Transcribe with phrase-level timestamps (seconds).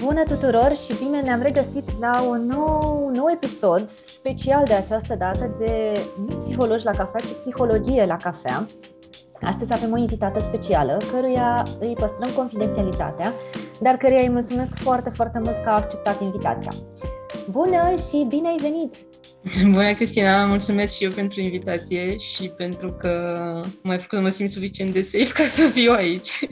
[0.00, 5.54] Bună tuturor și bine ne-am regăsit la un nou, nou episod special de această dată
[5.58, 5.92] de
[6.28, 8.66] nu psihologi la cafea, ci psihologie la cafea.
[9.40, 13.32] Astăzi avem o invitată specială, căruia îi păstrăm confidențialitatea,
[13.80, 16.72] dar căruia îi mulțumesc foarte, foarte mult că a acceptat invitația.
[17.50, 18.94] Bună și bine ai venit!
[19.72, 20.46] Bună, Cristina!
[20.46, 23.12] Mulțumesc și eu pentru invitație și pentru că
[23.82, 26.46] m-ai făcut să mă simt suficient de safe ca să fiu aici.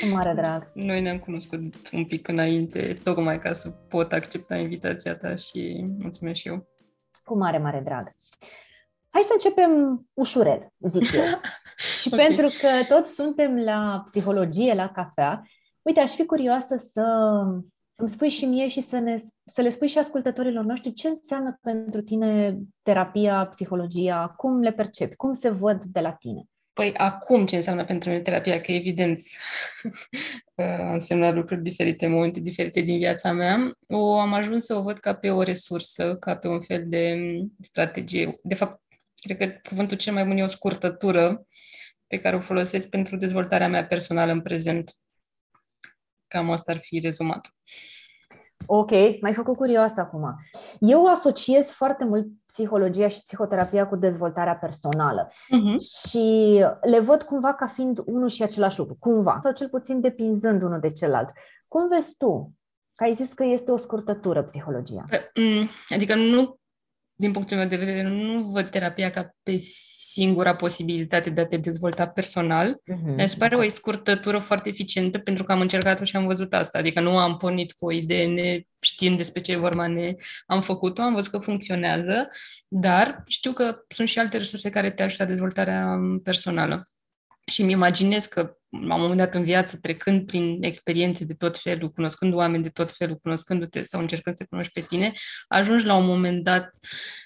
[0.00, 0.70] Cu mare drag!
[0.74, 1.60] Noi ne-am cunoscut
[1.92, 6.68] un pic înainte, tocmai ca să pot accepta invitația ta și mulțumesc și eu.
[7.24, 8.16] Cu mare, mare drag!
[9.10, 11.22] Hai să începem ușurel, zic eu.
[12.00, 12.26] și okay.
[12.26, 15.42] pentru că toți suntem la psihologie, la cafea,
[15.82, 17.02] uite, aș fi curioasă să
[18.00, 21.58] îmi spui și mie și să, ne, să le spui și ascultătorilor noștri ce înseamnă
[21.62, 26.42] pentru tine terapia, psihologia, cum le percepi, cum se văd de la tine.
[26.72, 28.60] Păi acum ce înseamnă pentru mine terapia?
[28.60, 29.20] Că evident
[30.56, 33.72] a însemnat lucruri diferite, momente diferite din viața mea.
[33.88, 37.16] O am ajuns să o văd ca pe o resursă, ca pe un fel de
[37.60, 38.38] strategie.
[38.42, 38.82] De fapt,
[39.20, 41.46] cred că cuvântul cel mai bun e o scurtătură
[42.06, 44.92] pe care o folosesc pentru dezvoltarea mea personală în prezent.
[46.30, 47.54] Cam asta ar fi rezumat.
[48.66, 50.34] Ok, m-ai făcut curioasă acum.
[50.78, 55.76] Eu asociez foarte mult psihologia și psihoterapia cu dezvoltarea personală uh-huh.
[56.08, 60.62] și le văd cumva ca fiind unul și același lucru, cumva, sau cel puțin depinzând
[60.62, 61.28] unul de celălalt.
[61.68, 62.52] Cum vezi tu?
[62.94, 65.04] Că ai zis că este o scurtătură psihologia.
[65.34, 66.59] Mm, adică nu
[67.20, 69.54] din punctul meu de vedere, nu văd terapia ca pe
[70.12, 72.74] singura posibilitate de a te dezvolta personal.
[72.74, 73.16] Uh-huh.
[73.16, 76.78] Mi se pare o scurtătură foarte eficientă pentru că am încercat-o și am văzut asta.
[76.78, 80.14] Adică nu am pornit cu o idee ne știind despre ce vorba, ne
[80.46, 82.28] am făcut-o, am văzut că funcționează,
[82.68, 86.90] dar știu că sunt și alte resurse care te ajută la dezvoltarea personală.
[87.46, 91.58] Și îmi imaginez că la un moment dat în viață, trecând prin experiențe de tot
[91.58, 95.12] felul, cunoscând oameni de tot felul, cunoscându-te sau încercând să te cunoști pe tine,
[95.48, 96.70] ajungi la un moment dat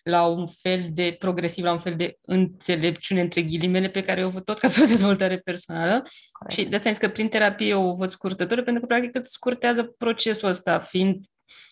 [0.02, 4.30] la un fel de progresiv, la un fel de înțelepciune între ghilimele pe care o
[4.30, 6.02] văd tot ca pe o dezvoltare personală.
[6.32, 6.60] Corect.
[6.60, 9.82] Și de asta că prin terapie eu o văd scurtătură, pentru că practic îți scurtează
[9.82, 11.24] procesul ăsta, fiind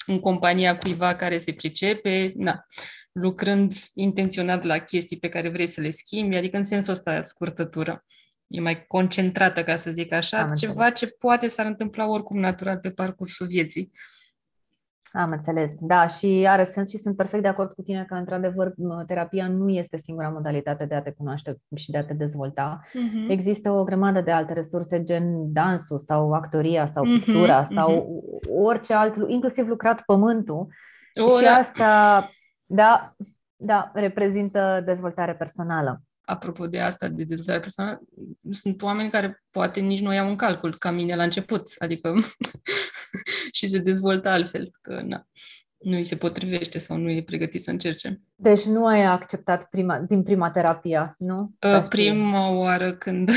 [0.06, 2.66] în compania cuiva care se pricepe, na,
[3.12, 8.04] lucrând intenționat la chestii pe care vrei să le schimbi, adică în sensul ăsta scurtătură
[8.53, 10.99] e mai concentrată, ca să zic așa, Am ceva înțeles.
[10.99, 13.93] ce poate s-ar întâmpla oricum natural pe parcursul vieții.
[15.13, 18.75] Am înțeles, da, și are sens și sunt perfect de acord cu tine că, într-adevăr,
[19.07, 22.81] terapia nu este singura modalitate de a te cunoaște și de a te dezvolta.
[22.85, 23.29] Uh-huh.
[23.29, 27.91] Există o grămadă de alte resurse, gen dansul sau actoria sau mhm, pictura uh-huh, sau
[27.91, 28.63] uh-huh.
[28.63, 30.67] orice alt, inclusiv lucrat pământul.
[31.21, 31.55] Oh, și da.
[31.55, 32.23] asta,
[32.67, 33.15] da,
[33.57, 38.00] da, reprezintă dezvoltare personală apropo de asta, de dezvoltare personală,
[38.50, 42.15] sunt oameni care poate nici nu iau în calcul, ca mine la început, adică
[43.56, 45.26] și se dezvoltă altfel, că na,
[45.82, 48.21] nu îi se potrivește sau nu e pregătit să încerce.
[48.34, 51.54] Deci nu ai acceptat prima, din prima terapie, nu?
[51.60, 53.31] Uh, prima oară când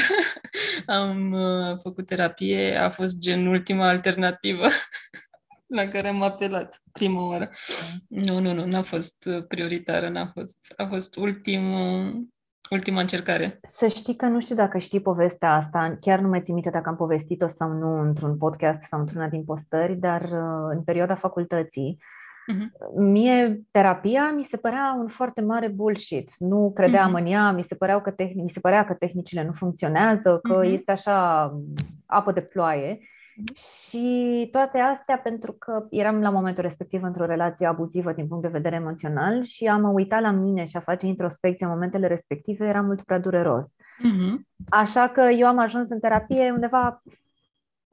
[0.85, 4.65] am uh, făcut terapie a fost gen ultima alternativă
[5.77, 7.49] la care am apelat prima oară.
[8.09, 10.73] Nu, nu, nu, n-a fost prioritară, n-a fost.
[10.77, 12.25] A fost ultimul
[12.69, 13.59] ultima încercare.
[13.61, 16.89] Să știi că nu știu dacă știi povestea asta, chiar nu mai țin minte dacă
[16.89, 21.97] am povestit-o sau nu într-un podcast sau într-una din postări, dar uh, în perioada facultății,
[22.53, 22.95] uh-huh.
[22.97, 26.31] mie terapia mi se părea un foarte mare bullshit.
[26.37, 27.19] Nu credeam uh-huh.
[27.19, 30.61] în ea, mi se, păreau că tehn- mi se părea că tehnicile nu funcționează, că
[30.61, 30.71] uh-huh.
[30.71, 31.51] este așa
[32.05, 32.99] apă de ploaie.
[33.55, 38.49] Și toate astea pentru că eram la momentul respectiv într-o relație abuzivă din punct de
[38.49, 42.81] vedere emoțional și am uitat la mine și a face introspecție în momentele respective era
[42.81, 43.67] mult prea dureros.
[43.67, 44.35] Uh-huh.
[44.69, 47.01] Așa că eu am ajuns în terapie undeva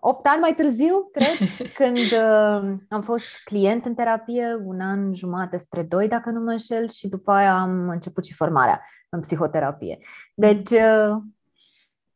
[0.04, 1.48] 8 ani mai târziu, cred,
[1.78, 6.50] când uh, am fost client în terapie, un an jumate spre doi, dacă nu mă
[6.50, 9.98] înșel, și după aia am început și formarea în psihoterapie.
[10.34, 11.16] Deci, uh,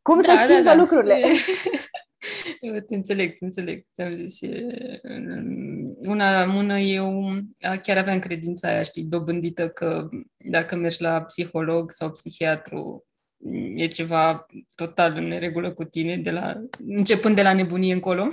[0.01, 0.81] cum da, se schimbă da, da.
[0.81, 1.15] lucrurile?
[2.59, 3.85] Eu te înțeleg, te înțeleg.
[3.93, 4.39] Ți-am zis,
[5.97, 7.31] una la mână eu
[7.81, 13.05] chiar aveam credința aia, știi, dobândită că dacă mergi la psiholog sau psihiatru,
[13.75, 18.27] e ceva total în neregulă cu tine, de la, începând de la nebunie încolo.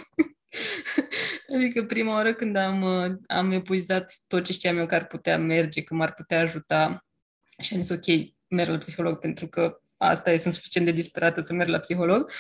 [1.54, 2.84] adică prima oară când am,
[3.26, 7.04] am epuizat tot ce știam eu că ar putea merge, că m-ar putea ajuta
[7.58, 11.40] și am zis ok, merg la psiholog pentru că asta e, sunt suficient de disperată
[11.40, 12.30] să merg la psiholog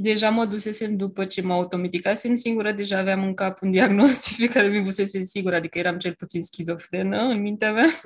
[0.00, 4.46] deja mă dusesem după ce mă automedicasem singură, deja aveam în cap un diagnostic pe
[4.46, 7.86] care mi fusese sigur, adică eram cel puțin schizofrenă în mintea mea.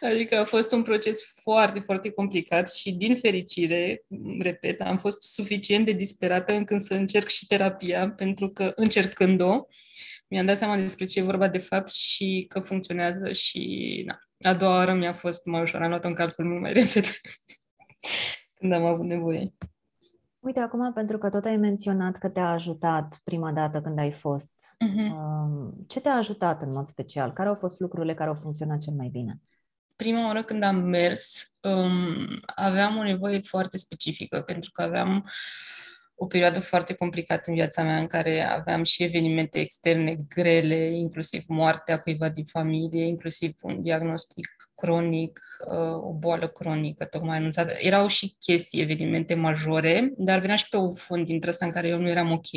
[0.00, 4.04] Adică a fost un proces foarte, foarte complicat și din fericire,
[4.38, 9.66] repet, am fost suficient de disperată încât să încerc și terapia, pentru că încercând-o,
[10.28, 14.18] mi-am dat seama despre ce e vorba de fapt și că funcționează și na,
[14.50, 17.08] a doua oară mi-a fost mai ușor, am luat un calcul mult mai repede
[18.58, 19.52] când am avut nevoie.
[20.44, 24.54] Uite, acum, pentru că tot ai menționat că te-a ajutat prima dată când ai fost,
[24.86, 25.86] uh-huh.
[25.86, 27.32] ce te-a ajutat în mod special?
[27.32, 29.40] Care au fost lucrurile care au funcționat cel mai bine?
[29.96, 35.28] Prima oară când am mers, um, aveam o nevoie foarte specifică, pentru că aveam
[36.16, 41.44] o perioadă foarte complicată în viața mea, în care aveam și evenimente externe grele, inclusiv
[41.46, 47.74] moartea cuiva din familie, inclusiv un diagnostic cronic, uh, o boală cronică tocmai anunțată.
[47.78, 51.88] Erau și chestii, evenimente majore, dar venea și pe un fond dintre ăsta în care
[51.88, 52.48] eu nu eram ok.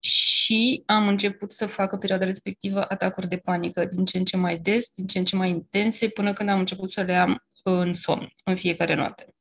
[0.00, 4.36] Și am început să fac în perioada respectivă atacuri de panică din ce în ce
[4.36, 7.42] mai des, din ce în ce mai intense, până când am început să le am
[7.62, 9.32] în somn, în fiecare noapte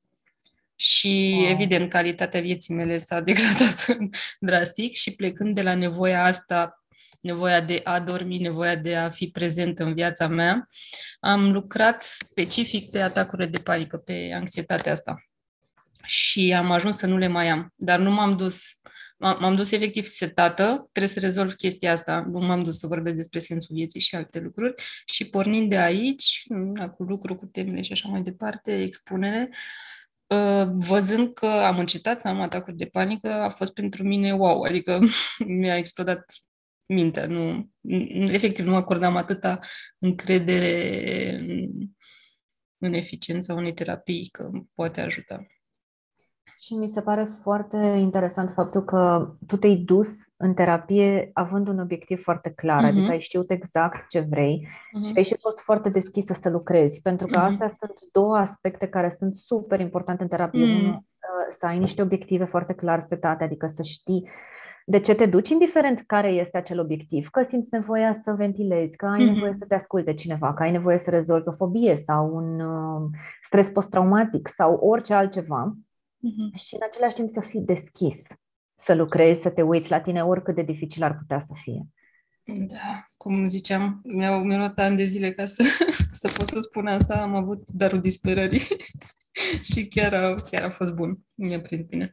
[0.80, 1.50] și, wow.
[1.50, 3.98] evident, calitatea vieții mele s-a degradat
[4.40, 6.84] drastic și plecând de la nevoia asta,
[7.22, 10.68] nevoia de a dormi, nevoia de a fi prezent în viața mea,
[11.20, 15.24] am lucrat specific pe atacurile de panică, pe anxietatea asta.
[16.04, 17.74] Și am ajuns să nu le mai am.
[17.76, 18.62] Dar nu m-am dus
[19.20, 23.40] m-am dus efectiv setată, trebuie să rezolv chestia asta, nu m-am dus să vorbesc despre
[23.40, 24.74] sensul vieții și alte lucruri
[25.06, 26.44] și pornind de aici,
[26.96, 29.58] cu lucru, cu temele și așa mai departe, expunere, Uh,
[30.74, 35.00] văzând că am încetat să am atacuri de panică, a fost pentru mine wow, adică
[35.60, 36.26] mi-a explodat
[36.86, 37.26] mintea.
[37.26, 37.72] Nu,
[38.22, 39.60] efectiv, nu acordam atâta
[40.00, 41.70] încredere în,
[42.78, 45.46] în eficiența unei terapii că poate ajuta.
[46.60, 51.80] Și mi se pare foarte interesant faptul că tu te-ai dus în terapie având un
[51.80, 52.88] obiectiv foarte clar, uh-huh.
[52.88, 55.08] adică ai știut exact ce vrei uh-huh.
[55.08, 57.50] și ai și fost foarte deschisă să lucrezi, pentru că uh-huh.
[57.52, 60.66] astea sunt două aspecte care sunt super importante în terapie.
[60.66, 60.80] Uh-huh.
[60.80, 64.30] Unul, uh, să ai niște obiective foarte clar setate, adică să știi
[64.90, 69.06] de ce te duci, indiferent care este acel obiectiv, că simți nevoia să ventilezi, că
[69.06, 69.34] ai uh-huh.
[69.34, 73.02] nevoie să te asculte cineva, că ai nevoie să rezolvi o fobie sau un uh,
[73.42, 75.74] stres post-traumatic sau orice altceva
[76.28, 76.56] uh-huh.
[76.56, 78.22] și în același timp să fii deschis,
[78.76, 81.88] să lucrezi, să te uiți la tine oricât de dificil ar putea să fie.
[82.44, 85.64] Da, cum ziceam, mi-au, mi-au luat ani de zile ca să,
[86.22, 87.22] să pot să spun asta.
[87.22, 88.62] Am avut darul disperării
[89.74, 91.18] și chiar a, chiar a fost bun.
[91.34, 92.12] Mi-a prins bine.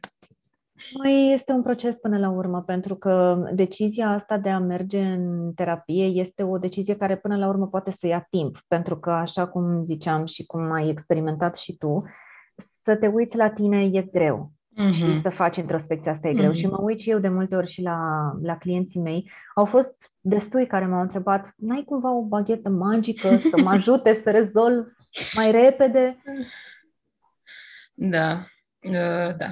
[0.97, 5.53] Mai este un proces până la urmă, pentru că decizia asta de a merge în
[5.53, 9.47] terapie este o decizie care până la urmă poate să ia timp, pentru că, așa
[9.47, 12.03] cum ziceam și cum ai experimentat și tu,
[12.85, 14.51] să te uiți la tine e greu.
[14.51, 14.91] Uh-huh.
[14.91, 16.51] Și să faci introspecția asta e greu.
[16.51, 16.55] Uh-huh.
[16.55, 17.99] Și mă uit și eu de multe ori și la,
[18.41, 19.31] la clienții mei.
[19.55, 24.31] Au fost destui care m-au întrebat, n-ai cumva o baghetă magică să mă ajute să
[24.31, 24.85] rezolv
[25.35, 26.21] mai repede?
[27.93, 28.31] Da,
[28.79, 29.47] uh, da.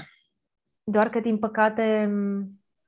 [0.83, 2.11] Doar că, din păcate,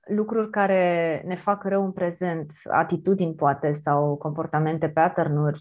[0.08, 5.56] lucruri care ne fac rău în prezent, atitudini poate sau comportamente, pattern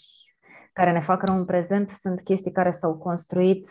[0.73, 3.69] care ne fac rău în prezent, sunt chestii care s-au construit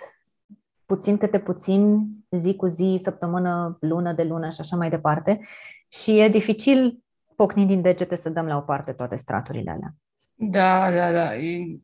[0.86, 5.48] puțin câte puțin, zi cu zi, săptămână, lună de lună și așa mai departe.
[5.88, 7.04] Și e dificil,
[7.36, 9.96] pocnind din degete, să dăm la o parte toate straturile alea.
[10.36, 11.36] Da, da, da.
[11.36, 11.80] E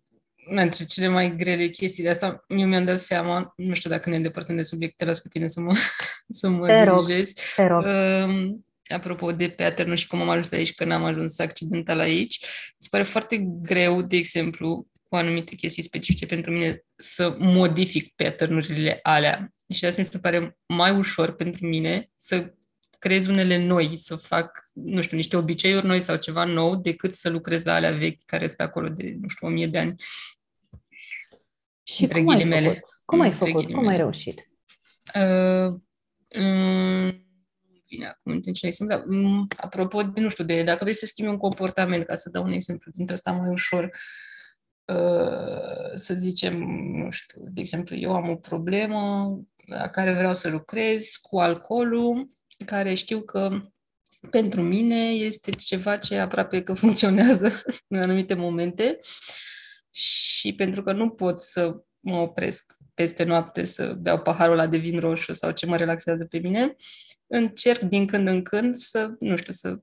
[0.49, 4.15] între cele mai grele chestii de asta, eu mi-am dat seama, nu știu dacă ne
[4.15, 5.71] îndepărtăm de subiect, las pe tine să mă,
[6.39, 7.41] să mă te dirijezi.
[7.57, 8.29] Rog, te rog.
[8.29, 8.55] Uh,
[8.93, 12.39] apropo de pattern și cum am ajuns aici, că n-am ajuns accidental aici,
[12.77, 18.61] se pare foarte greu, de exemplu, cu anumite chestii specifice pentru mine să modific pattern
[19.01, 19.53] alea.
[19.69, 22.53] Și asta mi se pare mai ușor pentru mine să
[22.99, 27.29] creez unele noi, să fac, nu știu, niște obiceiuri noi sau ceva nou, decât să
[27.29, 29.95] lucrez la alea vechi care sunt acolo de, nu știu, o mie de ani.
[31.83, 32.79] Și cum ai făcut?
[33.05, 33.71] Cum ai făcut?
[33.71, 34.49] Cum ai reușit?
[35.15, 35.71] Uh,
[36.41, 37.27] um,
[37.87, 39.03] vine acum în ce exemplu.
[39.07, 42.43] Um, apropo de, nu știu, de dacă vrei să schimbi un comportament, ca să dau
[42.43, 43.97] un exemplu dintre asta mai ușor, uh, Uh,
[45.95, 46.57] să zicem,
[47.03, 49.31] nu știu, de exemplu, eu am o problemă
[49.65, 52.27] la care vreau să lucrez cu alcoolul,
[52.65, 53.61] care știu că
[54.29, 57.51] pentru mine este ceva ce aproape că funcționează
[57.87, 58.99] în anumite momente
[59.91, 64.77] și pentru că nu pot să mă opresc peste noapte să beau paharul ăla de
[64.77, 66.75] vin roșu sau ce mă relaxează pe mine,
[67.27, 69.79] încerc din când în când să, nu știu, să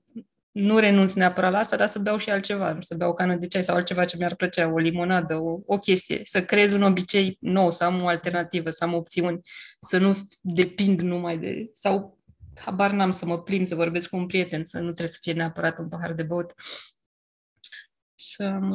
[0.56, 3.46] nu renunț neapărat la asta, dar să beau și altceva, să beau o cană de
[3.46, 7.36] ceai sau altceva ce mi-ar plăcea, o limonadă, o, o chestie, să creez un obicei
[7.40, 9.40] nou, să am o alternativă, să am opțiuni,
[9.80, 11.70] să nu depind numai de...
[11.72, 12.18] sau
[12.60, 15.32] habar n-am să mă plim, să vorbesc cu un prieten, să nu trebuie să fie
[15.32, 16.52] neapărat un pahar de băut.
[18.14, 18.72] Să am,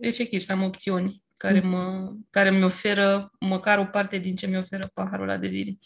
[0.00, 1.68] efectiv, să am opțiuni care, mm.
[1.68, 5.78] mă, care mi oferă măcar o parte din ce mi oferă paharul ăla de vin.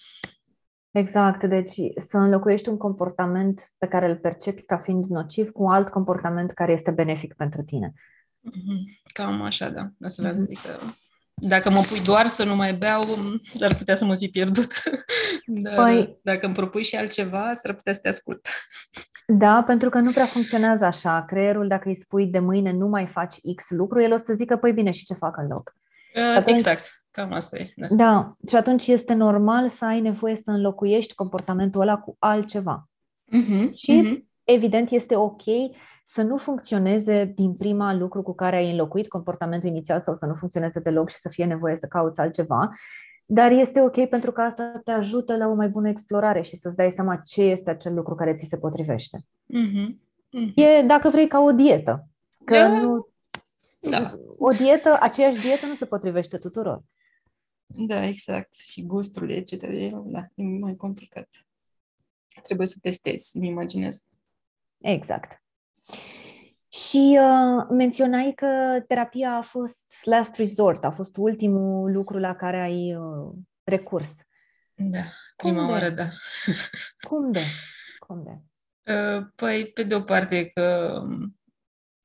[0.91, 1.75] Exact, deci
[2.09, 6.53] să înlocuiești un comportament pe care îl percepi ca fiind nociv cu un alt comportament
[6.53, 7.93] care este benefic pentru tine.
[7.95, 9.13] Mm-hmm.
[9.13, 9.91] Cam așa, da.
[10.01, 10.71] Asta vreau să zic că
[11.41, 13.03] dacă mă pui doar să nu mai beau,
[13.61, 14.73] ar putea să mă fi pierdut.
[15.47, 18.49] Dar păi, dacă îmi propui și altceva, s-ar putea să te ascult.
[19.31, 21.25] Da, pentru că nu prea funcționează așa.
[21.25, 24.57] Creierul, dacă îi spui de mâine nu mai faci X lucru, el o să zică,
[24.57, 25.77] păi bine, și ce fac în loc?
[26.15, 27.67] Uh, atunci, exact, cam asta e.
[27.77, 27.87] Da.
[27.91, 32.89] da, și atunci este normal să ai nevoie să înlocuiești comportamentul ăla cu altceva.
[33.27, 34.25] Uh-huh, și, uh-huh.
[34.45, 35.43] evident, este ok
[36.05, 40.35] să nu funcționeze din prima lucru cu care ai înlocuit comportamentul inițial sau să nu
[40.35, 42.71] funcționeze deloc și să fie nevoie să cauți altceva.
[43.31, 46.77] Dar este ok pentru că asta te ajută la o mai bună explorare și să-ți
[46.77, 49.19] dai seama ce este acel lucru care ți se potrivește.
[49.19, 49.89] Mm-hmm.
[50.39, 50.55] Mm-hmm.
[50.55, 52.09] E, dacă vrei, ca o dietă.
[52.45, 52.69] Că da.
[52.69, 53.09] nu,
[53.81, 54.15] da.
[54.39, 56.83] o dietă, aceeași dietă nu se potrivește tuturor.
[57.67, 58.55] Da, exact.
[58.55, 59.61] Și gustul, etc.
[60.05, 61.29] Da, e mai complicat.
[62.43, 64.05] Trebuie să testezi, îmi imaginez.
[64.79, 65.43] Exact.
[66.69, 72.61] Și uh, menționai că terapia a fost last resort, a fost ultimul lucru la care
[72.61, 73.33] ai uh,
[73.65, 74.15] recurs.
[74.75, 75.03] Da,
[75.37, 75.95] prima Cum oară, de?
[75.95, 76.09] da.
[77.09, 77.41] Cum de?
[78.07, 78.39] Cum de?
[78.93, 81.38] Uh, păi, pe de o parte că um,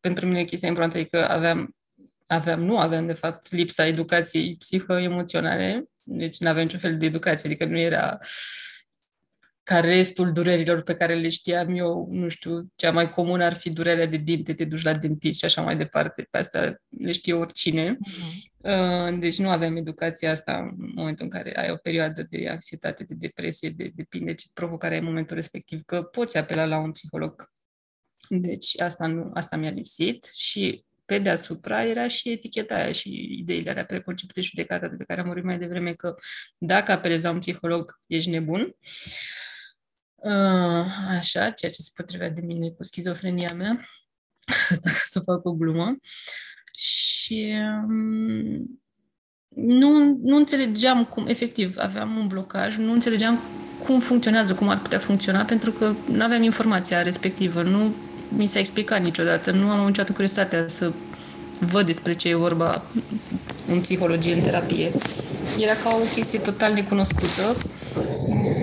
[0.04, 1.76] pentru mine chestia importantă e că aveam,
[2.28, 7.50] aveam, nu aveam de fapt lipsa educației psihoemoționale, deci nu aveam niciun fel de educație,
[7.50, 8.28] adică nu era uh,
[9.64, 13.70] ca restul durerilor pe care le știam eu, nu știu, cea mai comună ar fi
[13.70, 16.28] durerea de dinte, te duci la dentist și așa mai departe.
[16.32, 17.98] Pe asta le știe oricine.
[17.98, 19.20] Uh-huh.
[19.20, 23.14] Deci nu aveam educația asta în momentul în care ai o perioadă de anxietate, de
[23.18, 27.52] depresie, de, depinde ce provocare ai în momentul respectiv, că poți apela la un psiholog.
[28.30, 33.70] Deci asta, nu, asta mi-a lipsit și pe deasupra era și eticheta aia și ideile
[33.70, 36.16] alea preconcepute și judecata de pe care am vorbit mai devreme că
[36.58, 38.62] dacă apelezi la un psiholog, ești nebun.
[38.62, 38.74] Uh,
[40.24, 43.80] Uh, așa, ceea ce se potrivea de mine cu schizofrenia mea.
[44.72, 45.96] Asta ca să fac o glumă.
[46.78, 47.54] Și
[47.88, 48.82] um,
[49.48, 53.40] nu, nu înțelegeam cum, efectiv, aveam un blocaj, nu înțelegeam
[53.86, 57.96] cum funcționează, cum ar putea funcționa, pentru că nu aveam informația respectivă, nu
[58.38, 60.92] mi s-a explicat niciodată, nu am niciodată curiozitatea să
[61.60, 62.82] văd despre ce e vorba
[63.68, 64.92] în psihologie, în terapie.
[65.62, 67.56] Era ca o chestie total necunoscută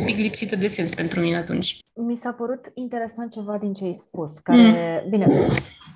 [0.05, 1.79] pic lipsită de sens pentru mine atunci.
[1.95, 5.11] Mi s-a părut interesant ceva din ce ai spus, care, mm.
[5.11, 5.27] bine,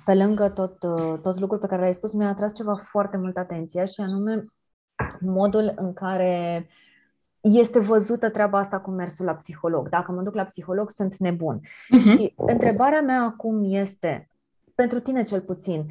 [0.05, 0.77] pe lângă tot,
[1.21, 4.45] tot lucrul pe care l-ai spus, mi-a atras ceva foarte mult atenția și anume
[5.19, 6.67] modul în care
[7.53, 9.89] este văzută treaba asta cu mersul la psiholog.
[9.89, 11.59] Dacă mă duc la psiholog, sunt nebun.
[11.59, 12.19] Uh-huh.
[12.19, 14.29] Și întrebarea mea acum este,
[14.75, 15.85] pentru tine cel puțin,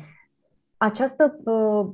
[0.77, 1.89] această uh,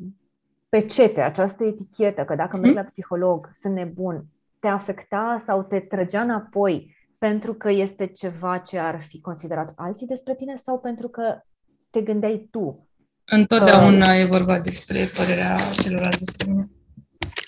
[0.68, 2.60] pecete, această etichetă, că dacă uh-huh.
[2.60, 4.24] merg la psiholog, sunt nebun,
[4.58, 10.06] te afecta sau te trăgea înapoi pentru că este ceva ce ar fi considerat alții
[10.06, 11.40] despre tine sau pentru că
[11.90, 12.88] te gândeai tu?
[13.24, 14.12] Întotdeauna că...
[14.12, 16.70] e vorba despre părerea celorlalți despre mine.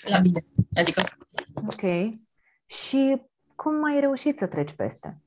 [0.09, 0.45] La bine.
[0.73, 1.03] Adică.
[1.67, 2.13] Ok.
[2.65, 3.21] Și
[3.55, 5.21] cum ai reușit să treci peste?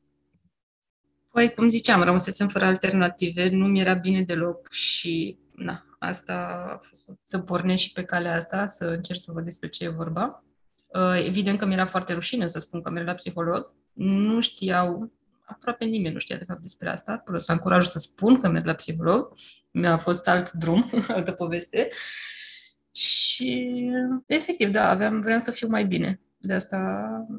[1.33, 6.35] Păi, cum ziceam, rămăsesem fără alternative, nu mi era bine deloc și na, asta
[6.73, 9.89] a făcut să pornesc și pe calea asta, să încerc să văd despre ce e
[9.89, 10.45] vorba.
[10.89, 13.75] Uh, evident că mi-era foarte rușine să spun că merg la psiholog.
[13.93, 15.13] Nu știau,
[15.45, 18.49] aproape nimeni nu știa de fapt despre asta, până să am curajul să spun că
[18.49, 19.33] merg la psiholog.
[19.71, 21.89] Mi-a fost alt drum, altă poveste.
[22.93, 23.79] Și,
[24.27, 26.21] efectiv, da, aveam, vreau să fiu mai bine.
[26.47, 26.77] De asta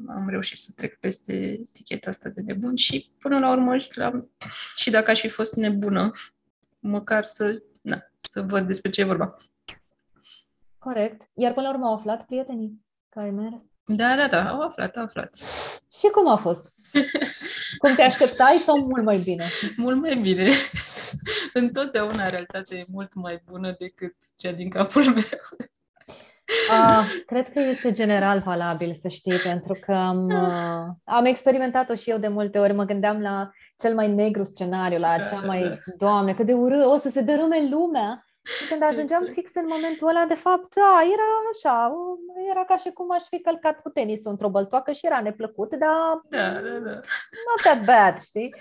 [0.08, 4.24] am reușit să trec peste eticheta asta de nebun și, până la urmă, și, la,
[4.76, 6.10] și dacă aș fi fost nebună,
[6.78, 9.36] măcar să, na, să văd despre ce e vorba.
[10.78, 11.30] Corect.
[11.34, 12.86] Iar până la urmă au aflat prietenii?
[13.08, 13.54] că ai mers?
[13.84, 15.36] Da, da, da, au aflat, au aflat.
[15.92, 16.74] Și cum a fost?
[17.78, 19.44] Cum te așteptai sau mult mai bine?
[19.76, 20.50] Mult mai bine.
[21.62, 25.40] Întotdeauna realitatea e mult mai bună decât cea din capul meu.
[26.48, 32.10] Uh, cred că este general valabil, să știi, pentru că am, uh, am experimentat-o și
[32.10, 32.72] eu de multe ori.
[32.72, 36.98] Mă gândeam la cel mai negru scenariu, la cea mai, doamne, cât de urât, o
[36.98, 38.22] să se dărâme lumea.
[38.42, 39.38] Și când ajungeam exact.
[39.38, 41.92] fix în momentul ăla, de fapt, da, era așa,
[42.50, 46.20] era ca și cum aș fi călcat cu tenisul într-o băltoacă și era neplăcut, dar
[46.28, 46.94] da, da, da.
[47.46, 48.54] not that bad, știi?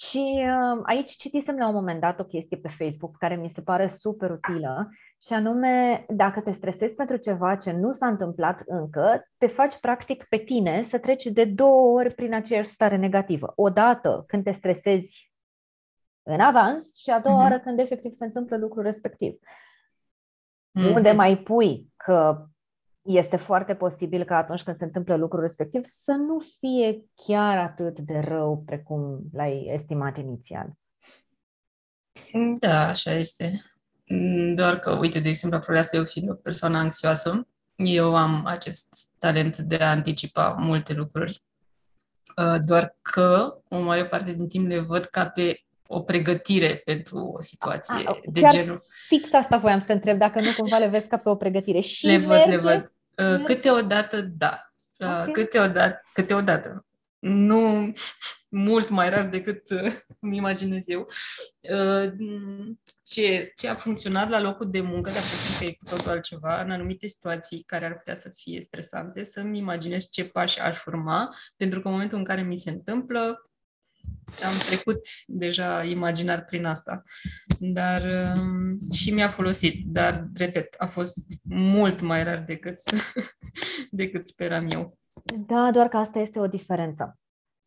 [0.00, 3.60] Și uh, aici citisem la un moment dat o chestie pe Facebook care mi se
[3.60, 4.88] pare super utilă
[5.22, 10.24] și anume, dacă te stresezi pentru ceva ce nu s-a întâmplat încă, te faci practic
[10.28, 13.52] pe tine să treci de două ori prin aceeași stare negativă.
[13.56, 15.32] Odată când te stresezi
[16.22, 17.42] în avans și a doua uh-huh.
[17.42, 19.34] oară când efectiv se întâmplă lucrul respectiv.
[19.34, 20.94] Mm-hmm.
[20.94, 22.46] Unde mai pui că
[23.08, 27.98] este foarte posibil că atunci când se întâmplă lucrul respectiv să nu fie chiar atât
[27.98, 30.66] de rău precum l-ai estimat inițial.
[32.58, 33.50] Da, așa este.
[34.54, 37.46] Doar că, uite, de exemplu, să eu fiind o persoană anxioasă,
[37.76, 41.42] eu am acest talent de a anticipa multe lucruri,
[42.36, 47.18] uh, doar că o mare parte din timp le văd ca pe o pregătire pentru
[47.18, 48.82] o situație a, de chiar genul.
[49.08, 51.80] Fix asta voiam să te întreb, dacă nu cumva le vezi ca pe o pregătire.
[51.80, 52.50] Și le văd, merge?
[52.50, 52.92] le văd.
[53.18, 54.72] Uh, câteodată, da.
[54.98, 55.32] Uh, okay.
[55.32, 56.86] Câteodată, câteodată.
[57.18, 57.92] Nu
[58.50, 61.08] mult mai rar decât uh, îmi imaginez eu.
[61.60, 62.12] Uh,
[63.02, 65.22] ce, ce a funcționat la locul de muncă, dar
[65.58, 69.58] că e cu totul altceva, în anumite situații care ar putea să fie stresante, să-mi
[69.58, 73.42] imaginez ce pași aș urma, pentru că în momentul în care mi se întâmplă,
[74.44, 77.02] am trecut deja imaginar prin asta.
[77.58, 78.02] Dar
[78.36, 79.84] um, și mi-a folosit.
[79.86, 81.16] Dar, repet, a fost
[81.48, 82.78] mult mai rar decât,
[83.90, 84.98] decât speram eu.
[85.46, 87.18] Da, doar că asta este o diferență.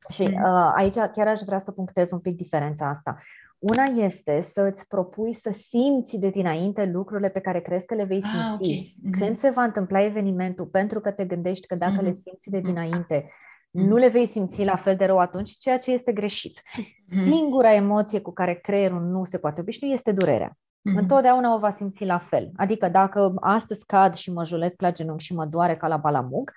[0.10, 0.44] Și mm.
[0.44, 3.18] uh, aici chiar aș vrea să punctez un pic diferența asta.
[3.60, 8.04] Una este să îți propui să simți de dinainte lucrurile pe care crezi că le
[8.04, 8.46] vei ah, simți.
[8.46, 8.92] Ah, okay.
[8.96, 9.20] mm-hmm.
[9.20, 12.04] Când se va întâmpla evenimentul, pentru că te gândești că dacă mm-hmm.
[12.04, 12.62] le simți de mm-hmm.
[12.62, 13.51] dinainte, mm-hmm.
[13.72, 16.62] Nu le vei simți la fel de rău atunci, ceea ce este greșit.
[16.62, 17.24] Mm-hmm.
[17.24, 20.50] Singura emoție cu care creierul nu se poate obișnui este durerea.
[20.50, 20.98] Mm-hmm.
[20.98, 22.52] Întotdeauna o va simți la fel.
[22.56, 26.52] Adică dacă astăzi cad și mă julesc la genunchi și mă doare ca la balamug,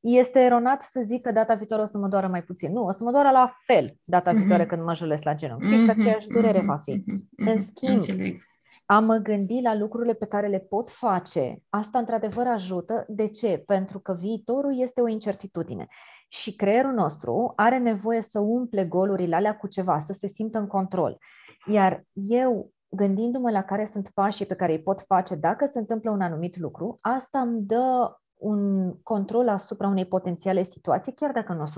[0.00, 2.72] este eronat să zic că data viitoare o să mă doară mai puțin.
[2.72, 4.36] Nu, o să mă doară la fel data mm-hmm.
[4.36, 5.66] viitoare când mă julesc la genunchi.
[5.66, 5.98] Fix mm-hmm.
[5.98, 6.66] aceeași durere mm-hmm.
[6.66, 6.98] va fi.
[6.98, 7.36] Mm-hmm.
[7.36, 8.42] În schimb, Înțeleg.
[8.86, 13.04] a mă gândi la lucrurile pe care le pot face, asta într-adevăr ajută.
[13.08, 13.62] De ce?
[13.66, 15.86] Pentru că viitorul este o incertitudine.
[16.32, 20.66] Și creierul nostru are nevoie să umple golurile alea cu ceva, să se simtă în
[20.66, 21.18] control.
[21.66, 26.10] Iar eu, gândindu-mă la care sunt pașii pe care îi pot face dacă se întâmplă
[26.10, 31.64] un anumit lucru, asta îmi dă un control asupra unei potențiale situații, chiar dacă nu
[31.64, 31.72] 100%.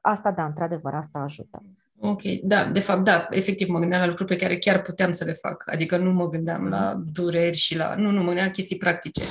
[0.00, 1.62] Asta, da, într-adevăr, asta ajută.
[1.98, 5.24] Ok, da, de fapt, da, efectiv mă gândeam la lucruri pe care chiar puteam să
[5.24, 5.64] le fac.
[5.66, 7.94] Adică nu mă gândeam la dureri și la...
[7.94, 9.22] Nu, nu, mă gândeam la chestii practice.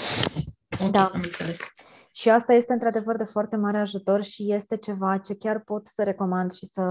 [0.84, 1.06] Ok, da.
[1.06, 1.74] am înțeles.
[2.20, 6.04] Și asta este într-adevăr de foarte mare ajutor și este ceva ce chiar pot să
[6.04, 6.82] recomand și să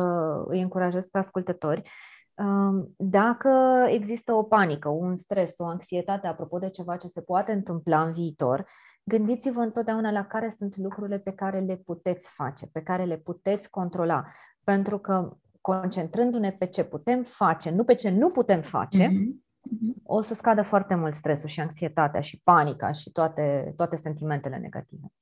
[0.47, 1.91] îi încurajez pe ascultători.
[2.35, 3.49] Um, dacă
[3.89, 8.13] există o panică, un stres, o anxietate apropo de ceva ce se poate întâmpla în
[8.13, 8.67] viitor,
[9.09, 13.71] Gândiți-vă întotdeauna la care sunt lucrurile pe care le puteți face, pe care le puteți
[13.71, 14.25] controla.
[14.65, 20.03] Pentru că concentrându-ne pe ce putem face, nu pe ce nu putem face, mm-hmm.
[20.03, 25.13] o să scadă foarte mult stresul și anxietatea și panica și toate, toate sentimentele negative.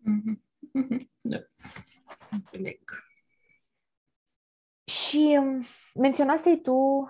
[0.00, 0.48] Mm-hmm.
[1.20, 1.38] Da.
[2.30, 2.80] Înțeleg.
[4.84, 7.08] Și um, menționasei tu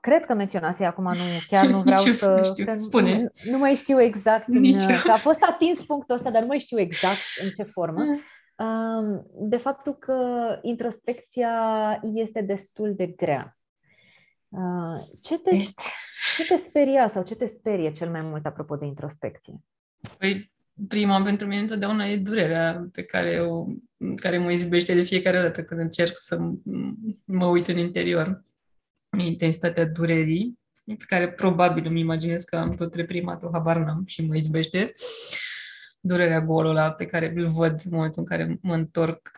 [0.00, 1.10] Cred că menționase acum, nu,
[1.48, 2.40] chiar nu vreau știu, să...
[2.44, 2.64] Știu.
[2.64, 3.18] Că Spune.
[3.18, 4.48] Nu, nu mai știu exact.
[4.54, 8.04] În, că a fost atins punctul ăsta, dar nu mai știu exact în ce formă.
[8.04, 8.20] Mm.
[9.48, 13.58] De faptul că introspecția este destul de grea.
[15.22, 15.82] Ce te, este.
[16.36, 19.54] ce te speria sau ce te sperie cel mai mult apropo de introspecție?
[20.18, 20.49] Păi,
[20.88, 23.66] prima pentru mine întotdeauna e durerea pe care, o,
[24.16, 26.38] care mă izbește de fiecare dată când încerc să
[27.24, 28.44] mă uit în interior
[29.18, 34.36] intensitatea durerii, pe care probabil îmi imaginez că am tot reprimat-o, habar n-am și mă
[34.36, 34.92] izbește.
[36.00, 39.30] Durerea golul ăla pe care îl văd în momentul în care mă întorc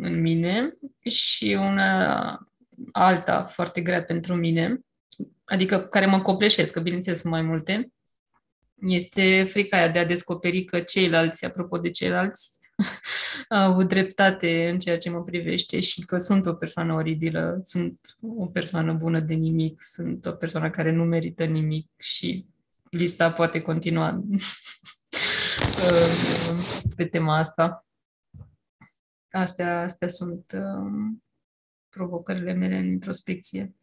[0.00, 0.76] în mine
[1.08, 2.48] și una
[2.92, 4.80] alta foarte grea pentru mine,
[5.44, 7.92] adică care mă copleșesc, că bineînțeles sunt mai multe,
[8.80, 12.58] este frica aia de a descoperi că ceilalți, apropo de ceilalți,
[13.48, 18.16] a avut dreptate în ceea ce mă privește și că sunt o persoană oribilă, sunt
[18.36, 22.46] o persoană bună de nimic, sunt o persoană care nu merită nimic și
[22.90, 24.24] lista poate continua
[26.96, 27.86] pe tema asta.
[29.30, 31.22] Astea, astea sunt um,
[31.88, 33.74] provocările mele în introspecție.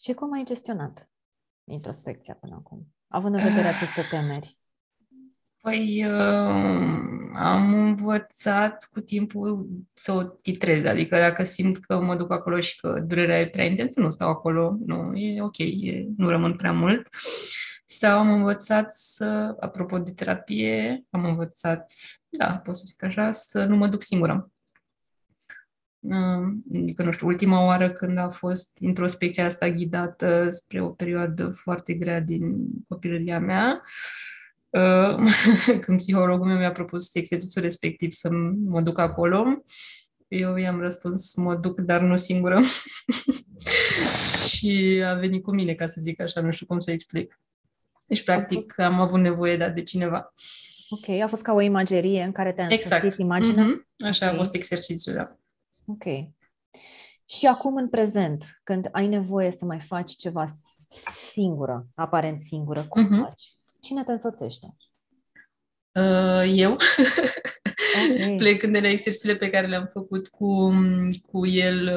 [0.00, 1.10] Și cum ai gestionat
[1.64, 4.58] introspecția până acum, având în vedere aceste temeri?
[5.60, 12.32] Păi uh, am învățat cu timpul să o titrez, adică dacă simt că mă duc
[12.32, 16.28] acolo și că durerea e prea intensă, nu stau acolo, nu, e ok, e, nu
[16.28, 17.08] rămân prea mult.
[17.84, 21.92] Sau am învățat să, apropo de terapie, am învățat,
[22.28, 24.50] da, pot să zic așa, să nu mă duc singură.
[26.00, 31.50] Uh, adică, nu știu, ultima oară când a fost introspecția asta ghidată spre o perioadă
[31.50, 33.82] foarte grea din copilăria mea,
[34.70, 35.30] Uh,
[35.84, 38.28] când psihologul meu mi-a propus exercițiul respectiv să
[38.64, 39.62] mă duc acolo,
[40.28, 42.60] eu i-am răspuns, mă duc, dar nu singură.
[44.48, 47.40] și a venit cu mine, ca să zic așa, nu știu cum să explic.
[48.06, 48.88] Deci, practic, fost...
[48.88, 50.32] am avut nevoie da, de cineva.
[50.88, 53.18] Ok, a fost ca o imagerie în care te-a exact.
[53.18, 53.64] imaginea?
[53.64, 54.06] Mm-hmm.
[54.06, 54.36] Așa okay.
[54.36, 55.38] a fost exercițiul, da.
[55.90, 56.04] Ok.
[57.24, 60.46] Și acum, în prezent, când ai nevoie să mai faci ceva
[61.32, 63.24] singură, aparent singură, cum mm-hmm.
[63.24, 63.54] faci?
[63.80, 64.76] Cine te însoțește?
[65.92, 66.72] Uh, eu.
[66.72, 68.34] Okay.
[68.42, 70.72] Plecând de la exercițiile pe care le-am făcut cu,
[71.30, 71.88] cu el,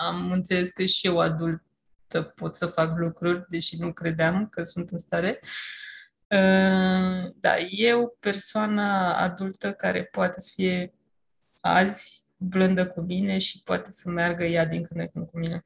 [0.00, 4.90] am înțeles că și eu adultă pot să fac lucruri, deși nu credeam că sunt
[4.90, 5.38] în stare.
[6.28, 10.94] Uh, da, eu, persoana adultă care poate să fie
[11.60, 15.62] azi blândă cu mine și poate să meargă ea din când în când cu mine.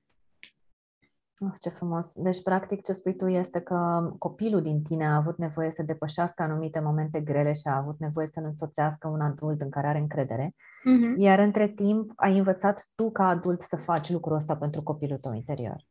[1.45, 2.13] Oh, ce frumos!
[2.15, 6.43] Deci, practic, ce spui tu este că copilul din tine a avut nevoie să depășească
[6.43, 10.55] anumite momente grele și a avut nevoie să-l însoțească un adult în care are încredere,
[10.55, 11.17] mm-hmm.
[11.17, 15.35] iar între timp ai învățat tu ca adult să faci lucrul ăsta pentru copilul tău
[15.35, 15.85] interior.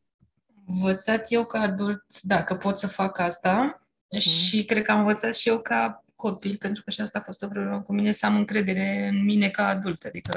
[0.68, 4.20] Învățat eu ca adult, da, că pot să fac asta mm-hmm.
[4.20, 7.44] și cred că am învățat și eu ca copil, pentru că și asta a fost
[7.44, 10.04] o problemă cu mine, să am încredere în mine ca adult.
[10.04, 10.32] Adică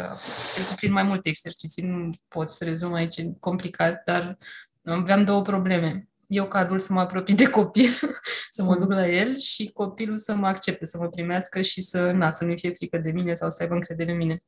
[0.54, 4.38] trecut prin mai multe exerciții, nu pot să rezum aici, e complicat, dar
[4.84, 6.08] aveam două probleme.
[6.26, 7.88] Eu ca adult să mă apropii de copil,
[8.56, 12.10] să mă duc la el și copilul să mă accepte, să mă primească și să,
[12.10, 14.42] na, să nu fie frică de mine sau să aibă încredere în mine.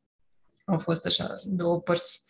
[0.64, 2.24] Au fost așa două părți.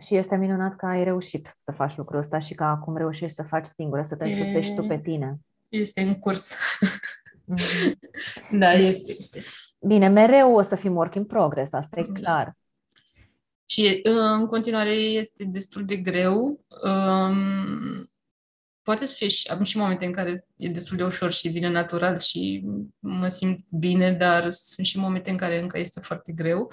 [0.00, 3.42] Și este minunat că ai reușit să faci lucrul ăsta și că acum reușești să
[3.42, 5.40] faci singură, să te însuțești tu pe tine.
[5.68, 6.56] Este în curs.
[7.54, 8.58] Mm-hmm.
[8.58, 9.42] da, este, este.
[9.80, 12.22] Bine, mereu o să fim work in progress, asta e mm-hmm.
[12.22, 12.56] clar.
[13.70, 16.64] Și uh, în continuare este destul de greu.
[16.84, 18.10] Um,
[18.82, 21.70] poate să fie și, am și momente în care e destul de ușor și vine
[21.70, 22.64] natural și
[22.98, 26.72] mă simt bine, dar sunt și momente în care încă este foarte greu.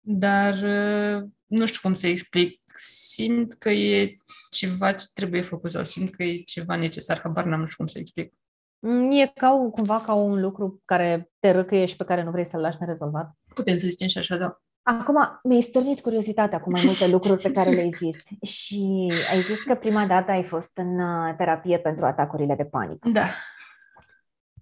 [0.00, 2.62] Dar uh, nu știu cum să explic.
[2.74, 4.16] Simt că e
[4.50, 7.86] ceva ce trebuie făcut sau simt că e ceva necesar, habar n-am, nu știu cum
[7.86, 8.32] să explic.
[8.78, 12.30] Mm, e ca un, cumva ca un lucru care te răcăie și pe care nu
[12.30, 13.30] vrei să-l lași nerezolvat?
[13.54, 14.58] Putem să zicem și așa, da.
[14.82, 19.62] Acum, mi-ai stârnit curiozitatea cu mai multe lucruri pe care le-ai zis și ai zis
[19.62, 23.08] că prima dată ai fost în uh, terapie pentru atacurile de panică.
[23.08, 23.24] Da.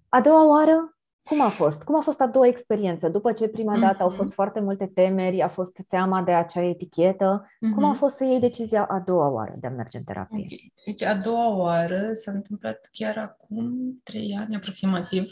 [0.09, 0.96] A doua oară,
[1.27, 1.81] cum a fost?
[1.81, 3.09] Cum a fost a doua experiență?
[3.09, 3.81] După ce prima mm-hmm.
[3.81, 7.73] dată au fost foarte multe temeri, a fost teama de acea etichetă, mm-hmm.
[7.75, 10.43] cum a fost să iei decizia a doua oară de a merge în terapie?
[10.45, 10.73] Okay.
[10.85, 15.31] Deci a doua oară s-a întâmplat chiar acum trei ani aproximativ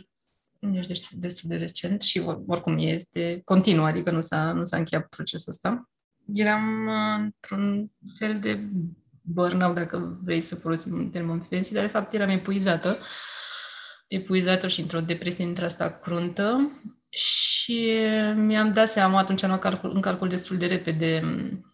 [0.60, 5.51] deci destul de recent și oricum este continuă, adică nu s-a, nu s-a încheiat procesul
[5.51, 5.89] ăsta.
[6.34, 8.69] Eram uh, într-un fel de
[9.21, 12.97] burnout, dacă vrei să folosim un termen fancy, dar de fapt eram epuizată,
[14.08, 16.72] epuizată și într-o depresie între asta cruntă
[17.10, 17.91] și
[18.36, 21.22] mi-am dat seama, atunci am luat calcul, în calcul destul de repede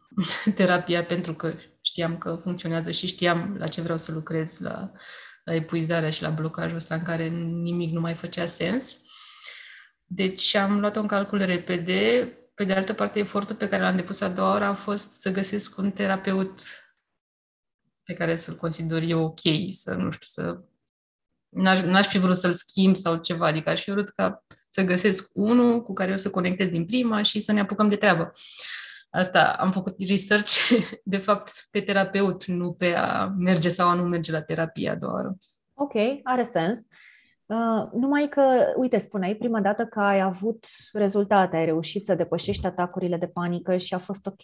[0.55, 4.91] terapia pentru că știam că funcționează și știam la ce vreau să lucrez, la
[5.43, 8.95] la epuizarea și la blocajul ăsta în care nimic nu mai făcea sens.
[10.05, 12.33] Deci am luat un calcul repede.
[12.55, 15.31] Pe de altă parte, efortul pe care l-am depus a doua oră a fost să
[15.31, 16.61] găsesc un terapeut
[18.03, 19.39] pe care să-l consider eu ok,
[19.69, 20.63] să, nu știu, să...
[21.51, 25.29] N-aș, n-aș fi vrut să-l schimb sau ceva, adică aș fi vrut ca să găsesc
[25.33, 28.31] unul cu care eu să conectez din prima și să ne apucăm de treabă.
[29.09, 30.51] Asta am făcut research,
[31.03, 34.95] de fapt, pe terapeut, nu pe a merge sau a nu merge la terapie a
[34.95, 35.37] doua oră.
[35.73, 36.79] Ok, are sens.
[37.51, 42.65] Uh, numai că, uite, spuneai prima dată că ai avut rezultate, ai reușit să depășești
[42.65, 44.41] atacurile de panică și a fost ok.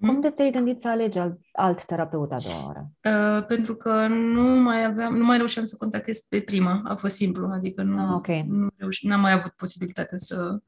[0.00, 0.20] Cum mm.
[0.20, 2.90] de ți-ai gândit să alegi alt, alt terapeut a doua oră?
[3.02, 7.14] Uh, pentru că nu mai aveam, nu mai reușeam să contactez pe prima, a fost
[7.16, 8.44] simplu, adică nu, ah, okay.
[8.48, 10.58] nu reuș- n-am mai avut posibilitatea să,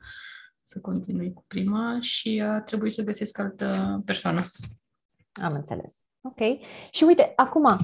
[0.62, 4.40] să continui cu prima și a trebuit să găsesc altă persoană.
[5.42, 5.94] Am înțeles.
[6.20, 6.40] Ok.
[6.90, 7.76] Și uite, acum,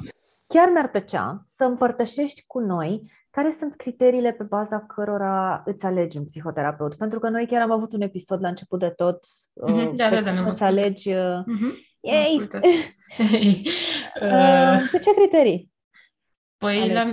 [0.46, 6.16] chiar mi-ar plăcea să împărtășești cu noi care sunt criteriile pe baza cărora îți alegi
[6.16, 6.94] un psihoterapeut?
[6.94, 9.18] Pentru că noi chiar am avut un episod la început de tot.
[9.26, 11.10] Mm-hmm, da, da, da, îți alegi.
[11.10, 11.84] Mm-hmm.
[12.00, 12.48] Ei!
[14.20, 15.72] uh, cu ce criterii?
[16.56, 17.04] Păi, la,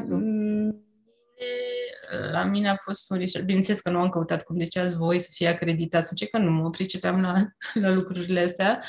[2.31, 3.47] la mine a fost un research.
[3.47, 6.69] Bineînțeles că nu am căutat cum ziceați voi să fie acreditați, ce că nu mă
[6.69, 7.33] pricepeam la,
[7.73, 8.81] la lucrurile astea.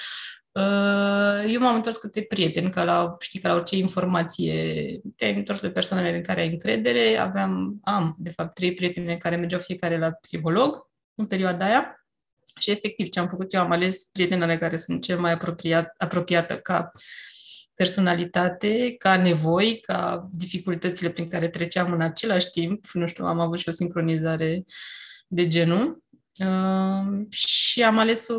[0.55, 4.53] Uh, eu m-am întors câte prieteni, că la, știi, că la orice informație
[5.17, 7.17] te-ai întors pe persoanele în care ai încredere.
[7.17, 12.07] Aveam, am, de fapt, trei prieteni care mergeau fiecare la psiholog în perioada aia.
[12.61, 16.57] Și efectiv, ce am făcut eu, am ales prietenele care sunt cel mai apropiat, apropiată
[16.57, 16.90] ca
[17.75, 22.87] personalitate, ca nevoi, ca dificultățile prin care treceam în același timp.
[22.93, 24.64] Nu știu, am avut și o sincronizare
[25.29, 26.03] de genul.
[26.38, 28.35] Uh, și am ales-o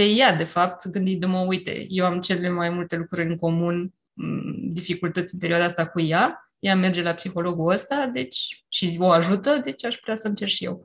[0.00, 4.72] pe ea, de fapt, gândindu-mă, uite, eu am cele mai multe lucruri în comun, mm,
[4.72, 9.60] dificultăți în perioada asta cu ea, ea merge la psihologul ăsta deci, și o ajută,
[9.64, 10.84] deci aș putea să încerc și eu.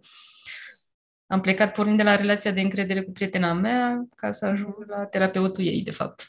[1.27, 5.05] Am plecat pornind de la relația de încredere cu prietena mea ca să ajung la
[5.05, 6.23] terapeutul ei, de fapt.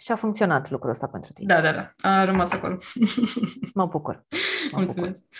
[0.00, 1.54] Și a funcționat lucrul ăsta pentru tine.
[1.54, 1.92] Da, da, da.
[2.08, 2.76] A rămas acolo.
[3.74, 4.24] Mă bucur.
[4.72, 5.22] Mă Mulțumesc.
[5.22, 5.38] Bucur.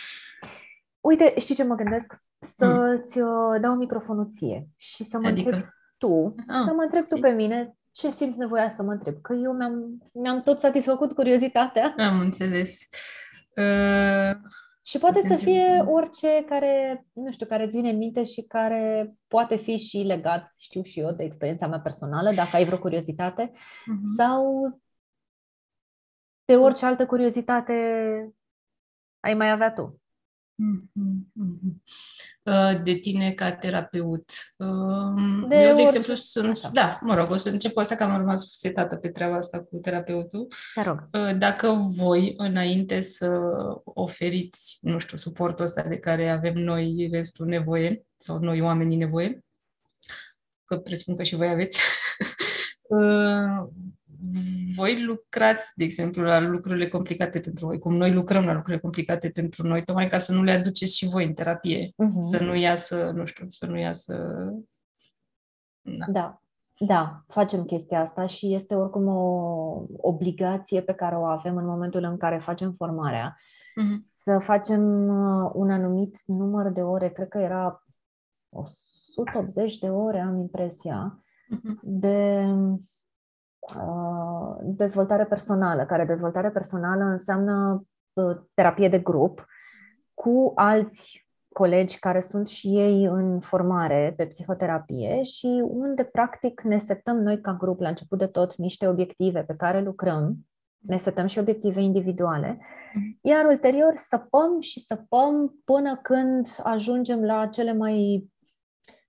[1.01, 2.23] Uite, știi ce mă gândesc?
[2.57, 3.61] Să-ți mm.
[3.61, 5.49] dau microfonul ție și să mă adică?
[5.49, 5.74] întreb
[6.05, 9.21] tu, ah, să mă întreb tu pe mine ce simți nevoia să mă întreb.
[9.21, 11.95] Că eu mi-am, mi-am tot satisfăcut curiozitatea.
[11.99, 12.81] Am înțeles.
[13.57, 14.37] Uh,
[14.83, 19.15] și poate să fie orice care, nu știu, care îți vine în minte și care
[19.29, 23.51] poate fi și legat, știu și eu, de experiența mea personală, dacă ai vreo curiozitate,
[23.51, 24.17] uh-huh.
[24.17, 24.69] sau
[26.45, 27.73] de orice altă curiozitate
[29.21, 30.03] ai mai avea tu.
[30.57, 31.83] Mm-hmm.
[32.43, 34.33] Uh, de tine ca terapeut.
[34.57, 36.51] Um, de eu, de exemplu, sunt...
[36.51, 36.71] Așa.
[36.73, 39.77] Da, mă rog, o să încep asta că am rămas setată pe treaba asta cu
[39.77, 40.47] terapeutul.
[40.75, 41.09] Te rog.
[41.13, 43.41] Uh, dacă voi, înainte să
[43.85, 49.45] oferiți, nu știu, suportul ăsta de care avem noi restul nevoie, sau noi oamenii nevoie,
[50.65, 51.81] că presupun că și voi aveți,
[52.83, 53.69] uh,
[54.75, 59.29] voi lucrați, de exemplu, la lucrurile complicate pentru voi, cum noi lucrăm la lucrurile complicate
[59.29, 62.31] pentru noi, tocmai ca să nu le aduceți și voi în terapie, uh-huh.
[62.31, 64.15] să nu iasă, nu știu, să nu iasă...
[65.81, 66.07] Da.
[66.09, 66.39] da.
[66.79, 72.03] Da, facem chestia asta și este oricum o obligație pe care o avem în momentul
[72.03, 73.37] în care facem formarea.
[73.37, 74.23] Uh-huh.
[74.23, 77.85] Să facem uh, un anumit număr de ore, cred că era
[79.15, 81.81] 180 de ore, am impresia, uh-huh.
[81.83, 82.79] de Uh,
[84.63, 89.47] dezvoltare personală, care dezvoltare personală înseamnă uh, terapie de grup
[90.15, 96.79] cu alți colegi care sunt și ei în formare pe psihoterapie și unde practic ne
[96.79, 100.37] setăm noi ca grup la început de tot niște obiective pe care lucrăm,
[100.79, 102.59] ne setăm și obiective individuale,
[102.95, 103.19] mhm.
[103.21, 108.29] iar ulterior săpăm și săpăm până când ajungem la cele mai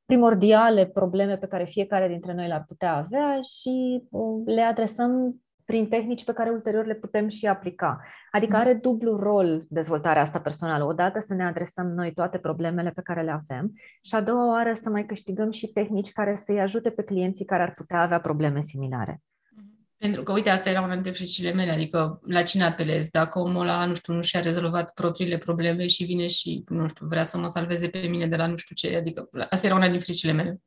[0.06, 5.88] primordiale probleme pe care fiecare dintre noi le-ar putea avea și uh, le adresăm prin
[5.88, 8.02] tehnici pe care ulterior le putem și aplica.
[8.32, 10.84] Adică are dublu rol dezvoltarea asta personală.
[10.84, 14.74] Odată să ne adresăm noi toate problemele pe care le avem și a doua oară
[14.82, 18.62] să mai câștigăm și tehnici care să-i ajute pe clienții care ar putea avea probleme
[18.62, 19.22] similare.
[19.98, 23.10] Pentru că, uite, asta era una dintre fricile mele, adică la cine apelez?
[23.10, 27.08] Dacă omul ăla, nu știu, nu și-a rezolvat propriile probleme și vine și, nu știu,
[27.08, 29.90] vrea să mă salveze pe mine de la nu știu ce, adică asta era una
[29.90, 30.62] din fricile mele.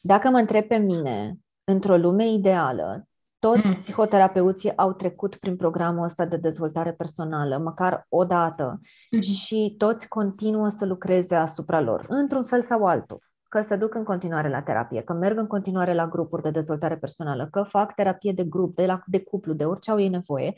[0.00, 3.74] Dacă mă întreb pe mine, într-o lume ideală, toți mm.
[3.74, 9.20] psihoterapeuții au trecut prin programul ăsta de dezvoltare personală, măcar o dată, mm.
[9.20, 14.04] și toți continuă să lucreze asupra lor, într-un fel sau altul că se duc în
[14.04, 18.32] continuare la terapie, că merg în continuare la grupuri de dezvoltare personală, că fac terapie
[18.32, 20.54] de grup, de, la, de cuplu, de orice au ei nevoie.